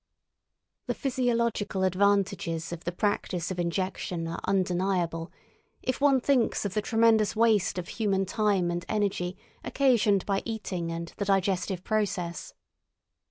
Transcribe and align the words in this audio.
The 0.87 0.95
physiological 0.95 1.83
advantages 1.83 2.71
of 2.73 2.85
the 2.85 2.91
practice 2.91 3.51
of 3.51 3.59
injection 3.59 4.27
are 4.27 4.41
undeniable, 4.45 5.31
if 5.83 6.01
one 6.01 6.19
thinks 6.19 6.65
of 6.65 6.73
the 6.73 6.81
tremendous 6.81 7.35
waste 7.35 7.77
of 7.77 7.87
human 7.87 8.25
time 8.25 8.71
and 8.71 8.83
energy 8.89 9.37
occasioned 9.63 10.25
by 10.25 10.41
eating 10.43 10.91
and 10.91 11.13
the 11.17 11.25
digestive 11.25 11.83
process. 11.83 12.55